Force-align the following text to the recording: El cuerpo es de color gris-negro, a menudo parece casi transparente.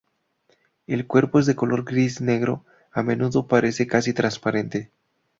El 0.87 1.05
cuerpo 1.05 1.37
es 1.37 1.45
de 1.45 1.53
color 1.55 1.83
gris-negro, 1.85 2.65
a 2.91 3.03
menudo 3.03 3.45
parece 3.47 3.85
casi 3.85 4.15
transparente. 4.15 4.89